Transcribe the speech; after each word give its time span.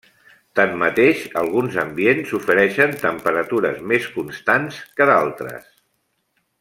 Tanmateix 0.59 1.19
alguns 1.41 1.77
ambients 1.83 2.33
ofereixen 2.39 2.97
temperatures 3.03 3.79
més 3.93 4.09
constants 4.17 4.81
que 4.97 5.09
d'altres. 5.13 5.71